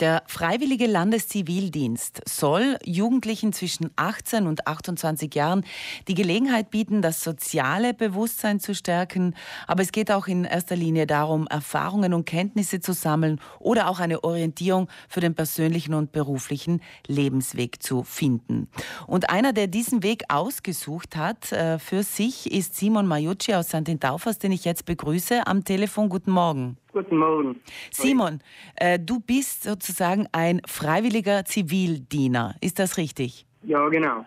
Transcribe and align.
Der 0.00 0.22
Freiwillige 0.26 0.86
Landeszivildienst 0.86 2.22
soll 2.26 2.78
Jugendlichen 2.86 3.52
zwischen 3.52 3.90
18 3.96 4.46
und 4.46 4.66
28 4.66 5.34
Jahren 5.34 5.62
die 6.08 6.14
Gelegenheit 6.14 6.70
bieten, 6.70 7.02
das 7.02 7.22
soziale 7.22 7.92
Bewusstsein 7.92 8.60
zu 8.60 8.74
stärken. 8.74 9.34
Aber 9.66 9.82
es 9.82 9.92
geht 9.92 10.10
auch 10.10 10.26
in 10.26 10.44
erster 10.44 10.74
Linie 10.74 11.06
darum, 11.06 11.46
Erfahrungen 11.48 12.14
und 12.14 12.24
Kenntnisse 12.24 12.80
zu 12.80 12.94
sammeln 12.94 13.40
oder 13.58 13.90
auch 13.90 14.00
eine 14.00 14.24
Orientierung 14.24 14.88
für 15.06 15.20
den 15.20 15.34
persönlichen 15.34 15.92
und 15.92 16.12
beruflichen 16.12 16.80
Lebensweg 17.06 17.82
zu 17.82 18.02
finden. 18.02 18.68
Und 19.06 19.28
einer, 19.28 19.52
der 19.52 19.66
diesen 19.66 20.02
Weg 20.02 20.24
ausgesucht 20.28 21.14
hat 21.14 21.52
äh, 21.52 21.78
für 21.78 22.04
sich, 22.04 22.50
ist 22.50 22.74
Simon 22.74 23.06
Majucci 23.06 23.52
aus 23.52 23.68
St. 23.68 24.00
Taufers, 24.00 24.38
den 24.38 24.52
ich 24.52 24.64
jetzt 24.64 24.86
begrüße 24.86 25.46
am 25.46 25.62
Telefon. 25.62 26.08
Guten 26.08 26.30
Morgen. 26.30 26.79
Guten 26.92 27.18
Morgen. 27.18 27.60
Simon, 27.90 28.40
äh, 28.76 28.98
du 28.98 29.20
bist 29.20 29.62
sozusagen 29.62 30.26
ein 30.32 30.60
freiwilliger 30.66 31.44
Zivildiener. 31.44 32.56
Ist 32.60 32.78
das 32.78 32.96
richtig? 32.96 33.46
Ja, 33.62 33.88
genau. 33.88 34.24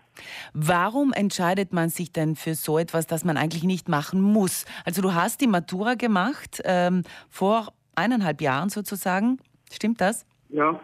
Warum 0.54 1.12
entscheidet 1.12 1.74
man 1.74 1.90
sich 1.90 2.12
denn 2.12 2.36
für 2.36 2.56
so 2.56 2.78
etwas, 2.78 3.08
das 3.08 3.26
man 3.26 3.36
eigentlich 3.36 3.64
nicht 3.64 3.90
machen 3.90 4.22
muss? 4.22 4.66
Also 4.86 5.02
du 5.02 5.14
hast 5.14 5.42
die 5.42 5.48
Matura 5.48 5.96
gemacht 5.96 6.62
ähm, 6.64 7.04
vor 7.30 7.74
eineinhalb 7.96 8.42
Jahren 8.42 8.70
sozusagen. 8.70 9.40
Stimmt 9.72 10.02
das? 10.02 10.26
Ja. 10.50 10.80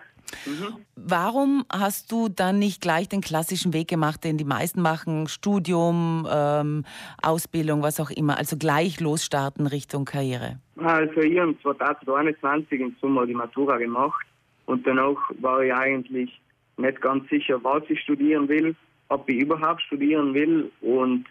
Mhm. 0.46 0.76
Warum 0.96 1.66
hast 1.72 2.12
du 2.12 2.30
dann 2.30 2.60
nicht 2.60 2.82
gleich 2.82 3.10
den 3.10 3.22
klassischen 3.22 3.74
Weg 3.74 3.88
gemacht, 3.88 4.24
den 4.24 4.38
die 4.38 4.46
meisten 4.46 4.82
machen, 4.82 5.28
Studium, 5.28 6.28
ähm, 6.32 6.86
Ausbildung, 7.22 7.82
was 7.82 8.00
auch 8.00 8.10
immer, 8.10 8.38
also 8.38 8.58
gleich 8.58 9.00
losstarten 9.00 9.68
Richtung 9.68 10.06
Karriere? 10.06 10.60
Also 10.78 11.22
ich 11.22 11.40
habe 11.40 11.56
2021 11.62 12.80
im 12.80 12.96
Sommer 13.02 13.26
die 13.26 13.34
Matura 13.34 13.78
gemacht 13.78 14.26
und 14.66 14.86
danach 14.86 15.18
war 15.40 15.62
ich 15.62 15.74
eigentlich 15.74 16.40
nicht 16.78 17.02
ganz 17.02 17.28
sicher, 17.30 17.62
was 17.64 17.84
ich 17.90 18.00
studieren 18.00 18.48
will, 18.48 18.76
ob 19.10 19.28
ich 19.30 19.38
überhaupt 19.38 19.82
studieren 19.82 20.34
will 20.34 20.72
und 20.82 21.26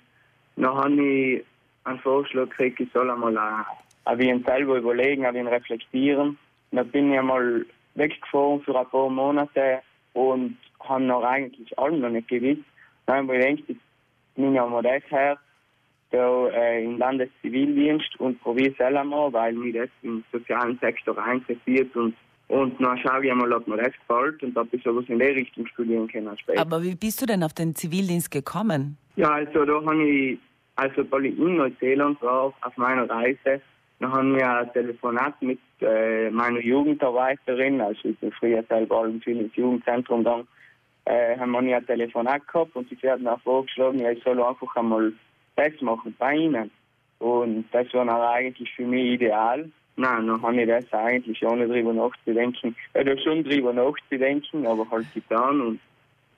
dann 0.56 0.75
habe 0.75 1.03
ich 1.03 1.45
einen 1.84 1.98
Vorschlag 2.01 2.51
gekriegt, 2.51 2.80
ich 2.80 2.92
soll 2.92 3.11
einmal 3.11 3.36
ein 4.05 4.19
wenig 4.19 4.45
selber 4.45 4.77
überlegen, 4.77 5.25
ein 5.25 5.34
wenig 5.34 5.53
reflektieren. 5.53 6.36
dann 6.73 6.89
bin 6.89 7.12
ich 7.12 7.19
einmal 7.19 7.64
weggefahren 7.99 8.63
für 8.63 8.79
ein 8.79 8.87
paar 8.87 9.11
Monate 9.11 9.81
und 10.15 10.57
habe 10.81 11.03
noch 11.03 11.23
eigentlich 11.23 11.79
allem 11.79 12.01
noch 12.01 12.11
nicht 12.11 12.29
gewusst. 12.29 12.63
Dann 13.07 13.29
habe 13.29 13.37
ich 13.37 13.43
gedacht, 13.43 13.69
jetzt 13.69 13.81
nehme 14.37 14.57
ich 14.57 14.71
mal 14.71 14.83
das 14.83 15.03
her, 15.11 15.39
da 16.11 16.49
äh, 16.49 16.85
im 16.85 16.99
Landeszivildienst 16.99 18.19
und 18.19 18.41
probiere 18.41 18.71
es 18.71 18.79
selber 18.79 19.05
mal, 19.05 19.33
weil 19.33 19.53
mich 19.53 19.75
das 19.75 19.91
im 20.03 20.25
sozialen 20.33 20.79
Sektor 20.79 21.17
interessiert 21.27 21.95
und 21.97 22.15
und 22.49 22.81
dann 22.81 22.97
schaue 22.99 23.27
ich 23.27 23.35
mal, 23.35 23.53
ob 23.53 23.69
mir 23.69 23.77
das 23.77 23.93
gefällt 23.93 24.43
und 24.43 24.57
ob 24.57 24.73
ich 24.73 24.83
sowas 24.83 25.05
in 25.09 25.19
der 25.19 25.35
Richtung 25.35 25.67
studieren 25.67 26.09
kann 26.09 26.37
später. 26.39 26.63
Aber 26.63 26.83
wie 26.83 26.95
bist 26.95 27.21
du 27.21 27.27
denn 27.27 27.43
auf 27.43 27.53
den 27.53 27.75
Zivildienst 27.75 28.31
gekommen? 28.31 28.97
Ja, 29.17 29.33
also 29.33 29.67
da 29.67 29.75
habe 29.75 30.09
ich, 30.09 30.39
also 30.77 31.05
weil 31.11 31.27
ich 31.27 31.39
in 31.39 31.57
Neuseeland 31.57 32.21
war, 32.23 32.55
auf 32.63 32.77
meiner 32.77 33.09
Reise, 33.09 33.61
dann 34.01 34.13
haben 34.13 34.37
wir 34.37 34.49
ein 34.49 34.73
Telefonat 34.73 35.41
mit 35.43 35.59
äh, 35.81 36.31
meiner 36.31 36.61
Jugendarbeiterin, 36.61 37.81
also 37.81 38.09
ich 38.09 38.19
bin 38.19 38.31
früher 38.33 38.63
selber 38.69 39.07
im 39.07 39.21
Jugendzentrum 39.55 40.23
dann, 40.23 40.47
äh, 41.05 41.37
haben 41.37 41.53
wir 41.53 41.77
ein 41.77 41.87
Telefonat 41.87 42.47
gehabt 42.47 42.77
und 42.77 42.89
sie 42.89 43.11
hat 43.11 43.21
mir 43.21 43.39
vorgeschlagen, 43.39 43.99
ja, 43.99 44.11
ich 44.11 44.23
soll 44.23 44.43
einfach 44.43 44.77
einmal 44.77 45.13
das 45.57 45.81
machen 45.81 46.15
bei 46.19 46.35
ihnen. 46.35 46.71
Und 47.19 47.65
das 47.73 47.93
war 47.95 48.05
dann 48.05 48.21
eigentlich 48.21 48.73
für 48.75 48.87
mich 48.87 49.15
ideal. 49.15 49.69
Nein, 49.97 50.29
dann 50.29 50.41
habe 50.43 50.63
ich 50.63 50.69
das 50.69 50.93
eigentlich 50.93 51.45
ohne 51.45 51.67
drüber 51.67 51.93
nachzudenken. 51.93 52.77
Ja, 52.95 53.19
schon 53.19 53.43
drüber 53.43 53.73
nachzudenken, 53.73 54.65
aber 54.65 54.89
halt 54.89 55.13
getan 55.13 55.61
und 55.61 55.81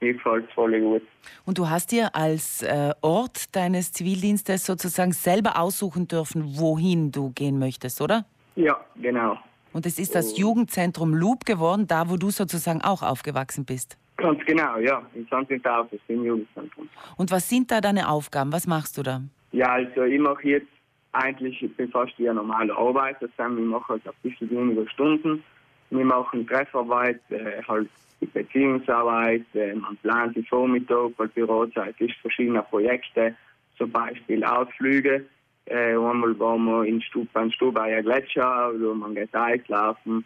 mir 0.00 0.14
gefällt 0.14 0.46
es 0.48 0.54
voll 0.54 0.78
gut. 0.80 1.02
Und 1.44 1.58
du 1.58 1.68
hast 1.68 1.92
dir 1.92 2.14
als 2.14 2.62
äh, 2.62 2.92
Ort 3.00 3.54
deines 3.54 3.92
Zivildienstes 3.92 4.66
sozusagen 4.66 5.12
selber 5.12 5.58
aussuchen 5.58 6.08
dürfen, 6.08 6.58
wohin 6.58 7.12
du 7.12 7.30
gehen 7.30 7.58
möchtest, 7.58 8.00
oder? 8.00 8.24
Ja, 8.56 8.80
genau. 8.96 9.38
Und 9.72 9.86
es 9.86 9.98
ist 9.98 10.14
das 10.14 10.36
Jugendzentrum 10.36 11.14
Loop 11.14 11.44
geworden, 11.44 11.86
da 11.86 12.10
wo 12.10 12.16
du 12.16 12.30
sozusagen 12.30 12.82
auch 12.82 13.02
aufgewachsen 13.02 13.64
bist. 13.64 13.96
Ganz 14.16 14.44
genau, 14.44 14.76
ja. 14.78 15.02
In. 15.14 15.26
Taufus, 15.62 16.00
im 16.08 16.24
Jugendzentrum. 16.24 16.88
Und 17.16 17.30
was 17.30 17.48
sind 17.48 17.70
da 17.70 17.80
deine 17.80 18.08
Aufgaben? 18.08 18.52
Was 18.52 18.66
machst 18.66 18.98
du 18.98 19.02
da? 19.02 19.22
Ja, 19.52 19.72
also 19.72 20.02
ich 20.02 20.20
mache 20.20 20.48
jetzt 20.48 20.68
eigentlich, 21.12 21.62
ich 21.62 21.74
bin 21.76 21.90
fast 21.90 22.18
wie 22.18 22.28
ein 22.28 22.36
normaler 22.36 22.76
Arbeiter. 22.76 23.26
Ich 23.26 23.38
mache 23.38 23.94
halt 23.94 24.06
ein 24.06 24.12
bisschen 24.22 24.50
weniger 24.50 24.88
Stunden. 24.90 25.42
Wir 25.90 26.04
machen 26.04 26.46
Treffarbeit, 26.46 27.20
äh, 27.30 27.62
halt 27.66 27.88
die 28.20 28.26
Beziehungsarbeit, 28.26 29.44
äh, 29.54 29.74
man 29.74 29.96
plant 29.98 30.36
die 30.36 30.42
Vormittag, 30.42 31.12
weil 31.16 31.28
Bürozeit 31.28 32.00
ist 32.00 32.16
verschiedene 32.20 32.62
Projekte, 32.62 33.34
zum 33.78 33.90
Beispiel 33.90 34.44
Ausflüge. 34.44 35.24
Einmal 35.68 36.38
waren 36.38 36.64
wir 36.64 36.84
in 36.84 37.00
Stub, 37.00 37.28
beim 37.32 37.50
Stubaier 37.52 38.02
Gletscher, 38.02 38.72
wo 38.76 38.92
man 38.92 39.14
geht 39.14 39.34
Eislaufen. 39.34 40.24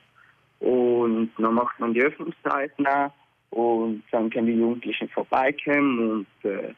Und 0.61 1.31
dann 1.37 1.55
macht 1.55 1.79
man 1.79 1.93
die 1.93 2.03
Öffnungszeiten 2.03 2.87
auch. 2.87 3.13
Und 3.51 4.03
dann 4.11 4.31
können 4.31 4.47
die 4.47 4.55
Jugendlichen 4.55 5.09
vorbeikommen 5.11 6.11
und 6.11 6.51
äh, 6.51 6.75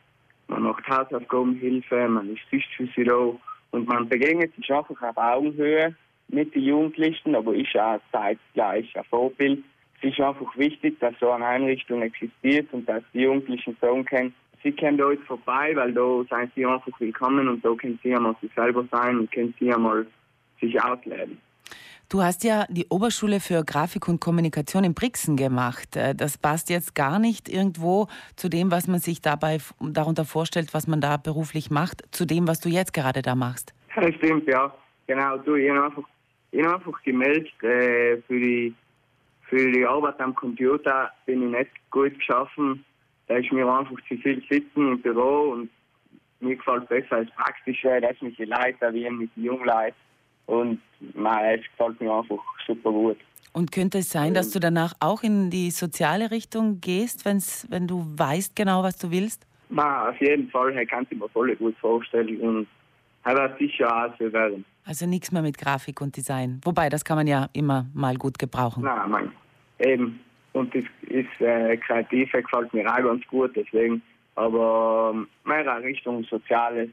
man 0.48 0.62
macht 0.62 0.86
Hausaufgabenhilfe, 0.86 2.06
man 2.06 2.34
ist 2.34 2.42
Sicht 2.50 2.68
für 2.76 2.86
sie 2.94 3.04
da. 3.04 3.32
Und 3.70 3.88
man 3.88 4.08
begegnet 4.08 4.54
sich 4.54 4.70
einfach 4.70 5.00
auf 5.00 5.16
Augenhöhe 5.16 5.94
mit 6.28 6.54
den 6.54 6.62
Jugendlichen, 6.62 7.34
aber 7.34 7.54
ist 7.54 7.76
auch 7.76 7.98
zeitgleich 8.12 8.94
ein 8.96 9.04
Vorbild. 9.04 9.64
Es 10.00 10.10
ist 10.10 10.20
einfach 10.20 10.56
wichtig, 10.56 10.98
dass 11.00 11.14
so 11.20 11.30
eine 11.30 11.46
Einrichtung 11.46 12.02
existiert 12.02 12.72
und 12.72 12.88
dass 12.88 13.02
die 13.14 13.20
Jugendlichen 13.20 13.76
sagen 13.80 14.04
können, 14.04 14.34
sie 14.62 14.72
kommen 14.72 14.98
da 14.98 15.10
jetzt 15.10 15.24
vorbei, 15.24 15.74
weil 15.74 15.92
da 15.92 16.24
sind 16.28 16.52
sie 16.54 16.66
einfach 16.66 17.00
willkommen 17.00 17.48
und 17.48 17.64
da 17.64 17.74
können 17.74 17.98
sie 18.02 18.14
einmal 18.14 18.36
sich 18.40 18.50
selber 18.54 18.84
sein 18.90 19.18
und 19.18 19.32
können 19.32 19.54
sie 19.58 19.72
einmal 19.72 20.06
sich 20.60 20.80
ausleben. 20.82 21.38
Du 22.08 22.22
hast 22.22 22.44
ja 22.44 22.66
die 22.68 22.86
Oberschule 22.88 23.40
für 23.40 23.64
Grafik 23.64 24.06
und 24.06 24.20
Kommunikation 24.20 24.84
in 24.84 24.94
Brixen 24.94 25.36
gemacht. 25.36 25.96
Äh, 25.96 26.14
das 26.14 26.38
passt 26.38 26.70
jetzt 26.70 26.94
gar 26.94 27.18
nicht 27.18 27.48
irgendwo 27.48 28.06
zu 28.36 28.48
dem, 28.48 28.70
was 28.70 28.86
man 28.86 29.00
sich 29.00 29.20
dabei 29.22 29.58
darunter 29.80 30.24
vorstellt, 30.24 30.72
was 30.72 30.86
man 30.86 31.00
da 31.00 31.16
beruflich 31.16 31.68
macht, 31.68 32.02
zu 32.12 32.24
dem, 32.24 32.46
was 32.46 32.60
du 32.60 32.68
jetzt 32.68 32.94
gerade 32.94 33.22
da 33.22 33.34
machst. 33.34 33.74
Das 33.96 34.14
stimmt, 34.16 34.46
ja. 34.46 34.72
Genau, 35.06 35.38
du, 35.38 35.54
ich 35.54 35.70
habe 35.70 35.86
einfach, 35.86 36.02
ich 36.52 36.62
hab 36.62 36.74
einfach 36.74 37.02
gemeldet, 37.02 37.50
äh, 37.62 38.18
für, 38.26 38.38
die, 38.38 38.74
für 39.48 39.70
die 39.72 39.84
Arbeit 39.84 40.20
am 40.20 40.34
Computer 40.34 41.10
bin 41.24 41.42
ich 41.42 41.58
nicht 41.58 41.90
gut 41.90 42.14
geschaffen. 42.14 42.84
Da 43.28 43.36
ist 43.36 43.52
mir 43.52 43.66
einfach 43.66 43.96
zu 44.08 44.16
viel 44.16 44.42
sitzen 44.48 44.92
im 44.92 45.00
Büro 45.00 45.52
und 45.52 45.70
mir 46.40 46.56
gefällt 46.56 46.84
es 46.84 46.88
besser 46.88 47.16
als 47.16 47.30
praktische, 47.30 48.00
dass 48.00 48.20
mich 48.20 48.36
die 48.36 48.44
Leute 48.44 48.92
wie 48.92 49.08
mit 49.10 49.34
den 49.36 49.44
Jungleuten 49.44 49.96
und 50.46 50.80
nein, 51.14 51.60
es 51.60 51.70
gefällt 51.70 52.00
mir 52.00 52.12
einfach 52.12 52.42
super 52.66 52.90
gut. 52.90 53.18
Und 53.52 53.72
könnte 53.72 53.98
es 53.98 54.10
sein, 54.10 54.34
dass 54.34 54.50
du 54.50 54.60
danach 54.60 54.92
auch 55.00 55.22
in 55.22 55.50
die 55.50 55.70
soziale 55.70 56.30
Richtung 56.30 56.80
gehst, 56.80 57.24
wenn's, 57.24 57.66
wenn 57.70 57.86
du 57.86 58.04
weißt 58.16 58.54
genau, 58.54 58.82
was 58.82 58.98
du 58.98 59.10
willst? 59.10 59.46
Na, 59.70 60.10
auf 60.10 60.20
jeden 60.20 60.50
Fall, 60.50 60.72
er 60.74 60.86
kann 60.86 61.06
sich 61.06 61.18
mir 61.18 61.28
voll 61.30 61.56
gut 61.56 61.76
vorstellen 61.78 62.40
und 62.40 62.66
er 63.26 63.36
wird 63.36 63.58
sicher 63.58 64.14
so 64.18 64.32
werden. 64.32 64.64
Also 64.84 65.04
nichts 65.06 65.32
mehr 65.32 65.42
mit 65.42 65.58
Grafik 65.58 66.00
und 66.00 66.16
Design. 66.16 66.60
Wobei, 66.64 66.88
das 66.88 67.04
kann 67.04 67.16
man 67.16 67.26
ja 67.26 67.48
immer 67.52 67.86
mal 67.92 68.16
gut 68.16 68.38
gebrauchen. 68.38 68.84
Nein, 68.84 69.10
mein, 69.10 69.32
eben. 69.80 70.20
Und 70.52 70.74
das 70.74 70.84
ist 71.02 71.40
äh, 71.40 71.76
Kreative 71.76 72.40
gefällt 72.40 72.72
mir 72.72 72.90
auch 72.90 72.96
ganz 72.96 73.26
gut, 73.26 73.54
deswegen 73.56 74.00
aber 74.36 75.12
ähm, 75.14 75.28
mehr 75.44 75.82
Richtung 75.82 76.24
Soziales. 76.24 76.90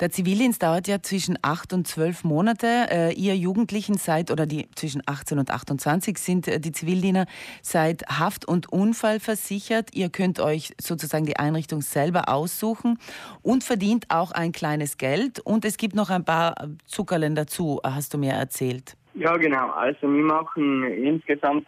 Der 0.00 0.10
Zivildienst 0.10 0.62
dauert 0.62 0.88
ja 0.88 1.00
zwischen 1.02 1.38
acht 1.42 1.72
und 1.72 1.86
zwölf 1.86 2.24
Monate. 2.24 2.66
Äh, 2.90 3.12
ihr 3.12 3.36
Jugendlichen 3.36 3.94
seid, 3.94 4.30
oder 4.30 4.46
die 4.46 4.68
zwischen 4.74 5.02
18 5.06 5.38
und 5.38 5.50
28 5.50 6.18
sind 6.18 6.48
äh, 6.48 6.58
die 6.58 6.72
Zivildiener, 6.72 7.26
seid 7.62 8.04
Haft- 8.08 8.46
und 8.48 8.72
Unfall 8.72 9.20
versichert. 9.20 9.94
Ihr 9.94 10.08
könnt 10.08 10.40
euch 10.40 10.72
sozusagen 10.80 11.26
die 11.26 11.36
Einrichtung 11.36 11.82
selber 11.82 12.28
aussuchen 12.28 12.98
und 13.42 13.62
verdient 13.62 14.06
auch 14.08 14.32
ein 14.32 14.52
kleines 14.52 14.96
Geld. 14.96 15.38
Und 15.40 15.64
es 15.64 15.76
gibt 15.76 15.94
noch 15.94 16.10
ein 16.10 16.24
paar 16.24 16.54
Zuckerlen 16.86 17.34
dazu, 17.34 17.80
hast 17.84 18.14
du 18.14 18.18
mir 18.18 18.32
erzählt. 18.32 18.96
Ja, 19.14 19.36
genau. 19.36 19.70
Also 19.70 20.02
wir 20.02 20.24
machen 20.24 20.84
insgesamt 20.84 21.66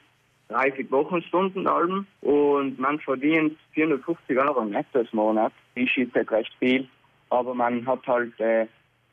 30 0.48 0.90
Wochenstunden 0.90 1.66
Alben 1.66 2.06
und 2.22 2.78
man 2.78 2.98
verdient 3.00 3.56
450 3.72 4.38
Euro 4.38 4.64
netto 4.64 5.00
im 5.00 5.08
Monat. 5.12 5.52
Jetzt 5.74 5.96
nicht 5.96 6.30
recht 6.30 6.52
viel, 6.58 6.88
aber 7.30 7.54
man 7.54 7.86
hat 7.86 8.06
halt 8.06 8.38
äh, 8.40 8.66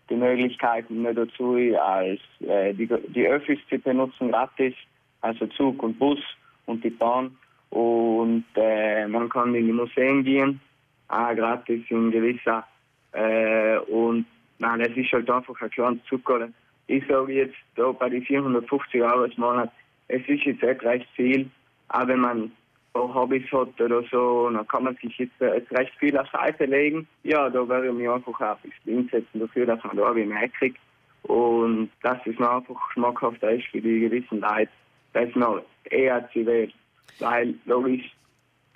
die 0.10 0.16
Möglichkeiten 0.16 1.02
nur 1.02 1.14
dazu, 1.14 1.58
als 1.82 2.20
äh, 2.40 2.74
die, 2.74 2.88
die 2.88 3.28
Öffis 3.28 3.60
zu 3.70 3.78
benutzen 3.80 4.32
gratis, 4.32 4.74
also 5.22 5.48
Zug 5.48 5.82
und 5.84 6.00
Bus 6.00 6.20
und 6.66 6.84
die 6.84 6.90
Bahn. 6.90 7.36
Und 7.70 8.46
äh, 8.56 9.08
man 9.08 9.30
kann 9.30 9.56
in 9.56 9.66
die 9.66 9.74
Museen 9.74 10.24
gehen, 10.24 10.62
auch 11.08 11.36
gratis 11.36 11.82
in 11.90 12.12
gewisser. 12.12 12.66
Äh, 13.12 13.78
und 13.80 14.26
nein, 14.60 14.82
es 14.82 14.96
ist 14.96 15.12
halt 15.12 15.30
einfach 15.30 15.60
ein 15.62 15.70
kleines 15.70 16.04
Zucker. 16.06 16.48
Ich 16.88 17.06
sage 17.08 17.34
jetzt 17.34 17.56
da 17.76 17.92
bei 17.92 18.10
den 18.10 18.24
450 18.24 19.02
Euro 19.02 19.26
im 19.26 19.34
Monat, 19.38 19.72
es 20.08 20.22
ist 20.28 20.44
jetzt 20.44 20.64
echt 20.64 20.84
recht 20.84 21.08
viel 21.16 21.50
auch 21.90 22.08
wenn 22.08 22.20
man 22.20 22.52
Hobbys 22.94 23.52
hat 23.52 23.80
oder 23.80 24.04
so, 24.10 24.50
dann 24.50 24.68
kann 24.68 24.86
man 24.86 24.96
sich 24.96 25.18
jetzt, 25.18 25.42
äh, 25.42 25.56
jetzt 25.56 25.72
recht 25.72 25.94
viel 26.00 26.18
auf 26.18 26.30
Seite 26.30 26.66
legen. 26.66 27.08
Ja, 27.24 27.50
da 27.50 27.68
werde 27.68 27.88
ich 27.88 27.94
mich 27.94 28.10
einfach 28.10 28.40
auch 28.40 28.58
ein 28.64 28.70
bisschen 28.70 29.00
einsetzen 29.00 29.40
dafür, 29.40 29.66
dass 29.66 29.84
man 29.84 29.98
da 29.98 30.16
wie 30.16 30.26
mehr 30.26 30.48
kriegt. 30.50 30.80
Und 31.24 31.90
dass 32.04 32.18
es 32.26 32.40
noch 32.40 32.58
einfach 32.58 32.92
schmackhafter 32.92 33.52
ist 33.52 33.68
für 33.68 33.82
die 33.82 34.02
gewissen 34.02 34.40
Leute, 34.40 34.72
das 35.14 35.34
noch 35.36 35.62
eher 35.86 36.30
zu 36.32 36.46
wählen. 36.46 36.72
Weil, 37.20 37.56
logisch, 37.66 38.16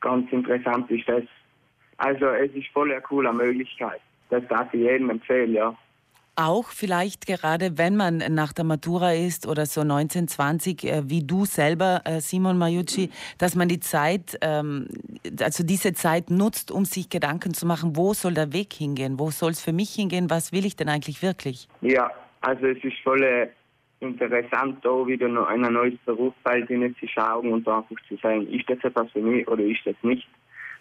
ganz 0.02 0.30
interessant 0.32 0.90
ist 0.92 1.08
das. 1.08 1.24
Also, 1.98 2.26
es 2.28 2.52
ist 2.54 2.68
voll 2.70 2.92
eine 2.92 3.02
coole 3.02 3.32
Möglichkeit. 3.32 4.02
Das 4.30 4.46
darf 4.48 4.74
ich 4.74 4.82
jedem 4.82 5.10
empfehlen, 5.10 5.54
ja 5.54 5.78
auch 6.40 6.70
vielleicht 6.70 7.26
gerade, 7.28 7.78
wenn 7.78 7.98
man 7.98 8.18
nach 8.30 8.54
der 8.54 8.64
Matura 8.64 9.12
ist 9.12 9.46
oder 9.46 9.66
so 9.66 9.84
19, 9.84 10.28
20, 10.30 10.84
äh, 10.86 11.10
wie 11.10 11.26
du 11.26 11.44
selber, 11.46 12.02
äh, 12.06 12.22
Simon 12.22 12.58
Maiucci, 12.58 13.10
dass 13.38 13.56
man 13.56 13.68
die 13.68 13.82
Zeit, 13.82 14.38
ähm, 14.42 14.88
also 15.42 15.66
diese 15.66 15.94
Zeit 15.94 16.30
nutzt, 16.30 16.72
um 16.72 16.86
sich 16.86 17.10
Gedanken 17.10 17.54
zu 17.54 17.68
machen, 17.68 17.98
wo 17.98 18.14
soll 18.14 18.34
der 18.34 18.54
Weg 18.54 18.74
hingehen, 18.74 19.20
wo 19.20 19.32
soll 19.32 19.52
es 19.52 19.62
für 19.62 19.74
mich 19.74 19.94
hingehen, 19.94 20.30
was 20.30 20.54
will 20.54 20.66
ich 20.66 20.78
denn 20.78 20.88
eigentlich 20.88 21.22
wirklich? 21.22 21.68
Ja, 21.82 22.10
also 22.40 22.68
es 22.68 22.82
ist 22.86 22.98
voll 23.04 23.22
äh, 23.22 23.50
interessant, 24.00 24.78
da 24.84 25.06
wieder 25.06 25.28
noch 25.28 25.48
ein 25.48 25.62
neues 25.62 25.98
Berufsfeld 26.06 26.70
zu 26.70 27.08
schauen 27.08 27.52
und 27.52 27.68
einfach 27.68 27.98
zu 28.08 28.16
sagen, 28.16 28.48
ist 28.48 28.70
das 28.70 28.82
etwas 28.84 29.12
für 29.12 29.22
mich 29.22 29.46
oder 29.48 29.64
ist 29.64 29.82
das 29.84 29.96
nicht? 30.04 30.28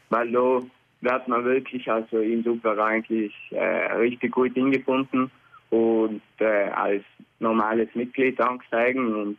Weil 0.08 0.30
da 0.30 0.60
wird 1.00 1.28
man 1.28 1.44
wirklich 1.44 1.90
also 1.90 2.20
in 2.20 2.44
Super 2.44 2.78
eigentlich 2.78 3.34
äh, 3.50 3.92
richtig 3.94 4.32
gut 4.32 4.54
hingefunden 4.54 5.32
und 5.70 6.22
äh, 6.38 6.70
als 6.70 7.02
normales 7.38 7.88
Mitglied 7.94 8.40
ansteigen. 8.40 9.14
Und 9.14 9.38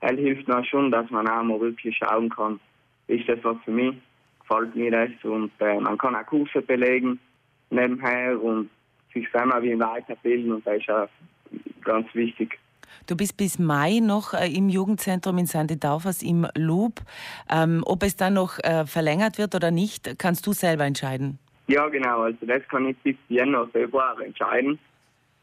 er 0.00 0.16
hilft 0.16 0.48
mir 0.48 0.64
schon, 0.64 0.90
dass 0.90 1.10
man 1.10 1.28
auch 1.28 1.42
mal 1.42 1.60
wirklich 1.60 1.96
schauen 1.96 2.28
kann, 2.28 2.60
ist 3.08 3.28
das 3.28 3.38
was 3.42 3.56
für 3.64 3.70
mich, 3.70 3.94
gefällt 4.40 4.74
mir 4.74 4.90
das. 4.90 5.10
Und 5.24 5.52
äh, 5.60 5.80
man 5.80 5.98
kann 5.98 6.16
auch 6.16 6.26
Kurse 6.26 6.62
belegen 6.62 7.18
nebenher 7.70 8.40
und 8.40 8.70
sich 9.12 9.28
selber 9.32 9.62
wie 9.62 9.78
weiterbilden 9.78 10.52
und 10.52 10.66
das 10.66 10.78
ist 10.78 10.90
auch 10.90 11.08
ganz 11.82 12.06
wichtig. 12.14 12.58
Du 13.06 13.16
bist 13.16 13.36
bis 13.36 13.58
Mai 13.58 14.00
noch 14.00 14.34
äh, 14.34 14.48
im 14.52 14.68
Jugendzentrum 14.68 15.38
in 15.38 15.46
St. 15.46 15.82
Daufers 15.82 16.22
im 16.22 16.46
Loop. 16.56 17.00
Ähm, 17.50 17.82
ob 17.86 18.02
es 18.02 18.16
dann 18.16 18.34
noch 18.34 18.58
äh, 18.58 18.84
verlängert 18.86 19.38
wird 19.38 19.54
oder 19.54 19.70
nicht, 19.70 20.18
kannst 20.18 20.46
du 20.46 20.52
selber 20.52 20.84
entscheiden. 20.84 21.38
Ja, 21.68 21.88
genau. 21.88 22.22
Also 22.22 22.46
das 22.46 22.62
kann 22.68 22.86
ich 22.86 22.96
bis 22.98 23.16
Januar, 23.28 23.68
Februar 23.68 24.20
entscheiden. 24.20 24.78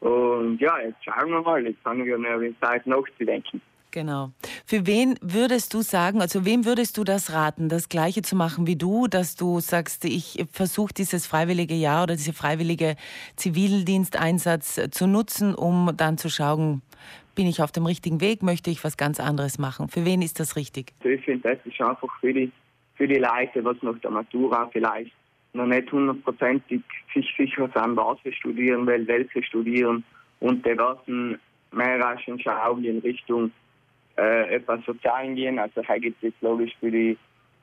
Und 0.04 0.58
ja, 0.60 0.78
jetzt 0.80 1.02
schauen 1.02 1.30
wir 1.30 1.40
mal. 1.40 1.66
Jetzt 1.66 1.82
haben 1.84 2.04
wir 2.04 2.18
mehr 2.18 2.38
Zeit 2.60 2.86
nachzudenken. 2.86 3.62
Genau. 3.90 4.32
Für 4.66 4.86
wen 4.86 5.16
würdest 5.22 5.72
du 5.72 5.80
sagen, 5.80 6.20
also 6.20 6.44
wem 6.44 6.66
würdest 6.66 6.98
du 6.98 7.04
das 7.04 7.32
raten, 7.32 7.68
das 7.68 7.88
Gleiche 7.88 8.20
zu 8.22 8.36
machen 8.36 8.66
wie 8.66 8.76
du, 8.76 9.06
dass 9.06 9.36
du 9.36 9.60
sagst, 9.60 10.04
ich 10.04 10.44
versuche 10.52 10.92
dieses 10.92 11.26
freiwillige 11.26 11.74
Jahr 11.74 12.02
oder 12.02 12.16
diese 12.16 12.32
freiwillige 12.32 12.96
Zivildiensteinsatz 13.36 14.90
zu 14.90 15.06
nutzen, 15.06 15.54
um 15.54 15.92
dann 15.96 16.18
zu 16.18 16.28
schauen, 16.28 16.82
bin 17.34 17.46
ich 17.46 17.62
auf 17.62 17.72
dem 17.72 17.86
richtigen 17.86 18.20
Weg, 18.20 18.42
möchte 18.42 18.70
ich 18.70 18.84
was 18.84 18.96
ganz 18.96 19.20
anderes 19.20 19.58
machen? 19.58 19.88
Für 19.88 20.04
wen 20.04 20.22
ist 20.22 20.38
das 20.38 20.56
richtig? 20.56 20.92
Ich 21.02 21.24
finde, 21.24 21.54
das 21.54 21.64
ist 21.64 21.80
einfach 21.80 22.10
für 22.20 22.34
die, 22.34 22.52
für 22.96 23.08
die 23.08 23.20
Leute, 23.20 23.64
was 23.64 23.76
nach 23.80 23.98
der 24.00 24.10
Matura 24.10 24.68
vielleicht 24.72 25.12
noch 25.54 25.66
nicht 25.66 25.90
hundertprozentig 25.90 26.82
sich 27.14 27.26
sicher 27.36 27.70
sind, 27.74 27.96
was 27.96 28.18
sie 28.24 28.32
studieren 28.32 28.86
will, 28.86 29.06
welche 29.06 29.42
studieren 29.42 30.04
und 30.40 30.64
die 30.66 30.76
werden 30.76 31.38
mehr 31.72 32.00
rasch 32.00 32.28
schauen 32.38 32.84
in 32.84 32.98
Richtung 32.98 33.50
äh, 34.16 34.54
etwas 34.54 34.84
Sozialen 34.84 35.34
gehen. 35.34 35.58
Also 35.58 35.82
hier 35.82 36.00
gibt 36.00 36.22
es 36.22 36.32
logisch 36.40 36.72
für 36.78 36.90
die, 36.90 37.16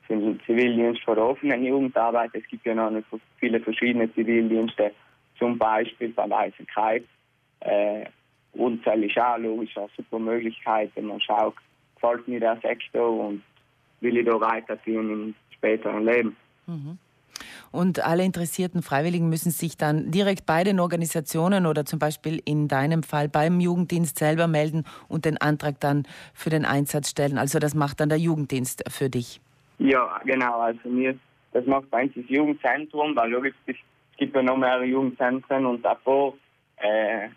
für 0.06 0.16
den 0.16 0.40
Zivildienst 0.46 1.02
vor 1.02 1.14
der 1.14 1.24
offenen 1.24 1.64
Jugendarbeit. 1.64 2.30
Es 2.34 2.46
gibt 2.46 2.66
ja 2.66 2.74
noch 2.74 2.90
viele 3.38 3.60
verschiedene 3.60 4.12
Zivildienste, 4.14 4.92
zum 5.38 5.58
Beispiel 5.58 6.10
beim 6.10 6.30
Weißen 6.30 6.66
Kreuz. 6.66 7.04
Äh, 7.60 8.04
und 8.52 8.86
das 8.86 8.98
ist 8.98 9.18
auch 9.18 9.38
logisch 9.38 9.76
eine 9.76 9.88
super 9.96 10.18
Möglichkeit, 10.18 10.90
wenn 10.94 11.06
man 11.06 11.20
schaut, 11.20 11.54
gefällt 11.94 12.28
mir 12.28 12.40
der 12.40 12.58
Sektor 12.60 13.28
und 13.28 13.42
will 14.00 14.16
ich 14.16 14.26
da 14.26 14.38
weiterziehen 14.40 15.10
im 15.10 15.34
späteren 15.54 16.04
Leben. 16.04 16.36
Mhm. 16.66 16.98
Und 17.72 18.06
alle 18.06 18.24
interessierten 18.24 18.82
Freiwilligen 18.82 19.28
müssen 19.28 19.50
sich 19.50 19.76
dann 19.76 20.10
direkt 20.10 20.46
bei 20.46 20.62
den 20.62 20.78
Organisationen 20.78 21.66
oder 21.66 21.84
zum 21.84 21.98
Beispiel 21.98 22.40
in 22.44 22.68
deinem 22.68 23.02
Fall 23.02 23.28
beim 23.28 23.60
Jugenddienst 23.60 24.18
selber 24.18 24.46
melden 24.46 24.84
und 25.08 25.24
den 25.24 25.38
Antrag 25.38 25.80
dann 25.80 26.06
für 26.34 26.50
den 26.50 26.64
Einsatz 26.64 27.10
stellen. 27.10 27.38
Also 27.38 27.58
das 27.58 27.74
macht 27.74 28.00
dann 28.00 28.10
der 28.10 28.18
Jugenddienst 28.18 28.84
für 28.88 29.08
dich. 29.08 29.40
Ja, 29.78 30.20
genau. 30.24 30.60
Also 30.60 30.88
mir, 30.88 31.18
das 31.52 31.66
macht 31.66 31.90
bei 31.90 32.04
uns 32.04 32.12
das 32.14 32.24
Jugendzentrum, 32.28 33.16
weil 33.16 33.30
logisch, 33.30 33.54
es 33.66 33.76
gibt 34.18 34.36
ja 34.36 34.42
noch 34.42 34.56
mehrere 34.56 34.84
Jugendzentren 34.84 35.66
und 35.66 35.82
davor 35.82 36.34
äh, 36.76 37.28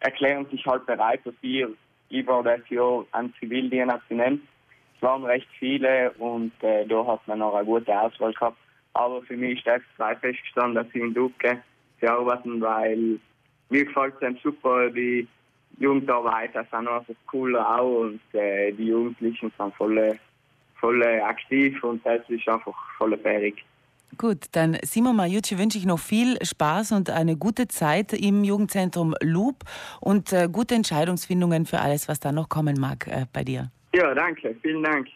erklären 0.00 0.46
sich 0.50 0.64
halt 0.66 0.86
bereit 0.86 1.20
dafür, 1.24 1.70
über 2.10 2.42
das 2.42 2.60
Jahr 2.68 3.04
an 3.12 3.32
Zivildienst 3.38 4.10
nehmen. 4.10 4.46
Es 4.96 5.02
waren 5.02 5.24
recht 5.24 5.48
viele 5.58 6.12
und 6.12 6.52
äh, 6.62 6.86
da 6.86 7.06
hat 7.06 7.26
man 7.26 7.38
noch 7.38 7.54
eine 7.54 7.64
gute 7.64 7.98
Auswahl 7.98 8.32
gehabt. 8.32 8.58
Aber 8.94 9.22
für 9.22 9.36
mich 9.36 9.58
ist 9.58 9.66
das 9.66 9.82
zwei 9.96 10.14
festgestanden, 10.16 10.74
dass 10.74 10.92
sie 10.92 11.00
in 11.00 11.14
Duke 11.14 11.62
sie 12.00 12.08
arbeiten, 12.08 12.60
weil 12.60 13.18
mir 13.70 13.84
gefällt 13.84 14.14
es 14.20 14.42
super, 14.42 14.90
die 14.90 15.26
Jugendarbeit, 15.78 16.54
das 16.54 16.68
sind 16.70 16.88
einfach 16.88 17.14
cool 17.32 17.56
auch 17.56 18.00
und 18.00 18.20
äh, 18.34 18.72
die 18.72 18.86
Jugendlichen 18.86 19.50
sind 19.58 19.74
voll, 19.74 20.18
voll 20.78 21.02
aktiv 21.02 21.82
und 21.82 22.04
das 22.04 22.20
ist 22.28 22.46
einfach 22.48 22.74
voll 22.98 23.16
fähig. 23.18 23.64
Gut, 24.18 24.44
dann 24.52 24.76
Simon 24.82 25.16
Mariucci 25.16 25.58
wünsche 25.58 25.78
ich 25.78 25.86
noch 25.86 25.98
viel 25.98 26.36
Spaß 26.44 26.92
und 26.92 27.08
eine 27.08 27.36
gute 27.36 27.66
Zeit 27.68 28.12
im 28.12 28.44
Jugendzentrum 28.44 29.14
Loop 29.22 29.64
und 30.00 30.32
äh, 30.34 30.48
gute 30.52 30.74
Entscheidungsfindungen 30.74 31.64
für 31.64 31.80
alles, 31.80 32.08
was 32.08 32.20
da 32.20 32.30
noch 32.30 32.50
kommen 32.50 32.78
mag 32.78 33.06
äh, 33.06 33.24
bei 33.32 33.42
dir. 33.42 33.70
Ja, 33.94 34.14
danke. 34.14 34.54
Vielen 34.60 34.82
Dank. 34.82 35.08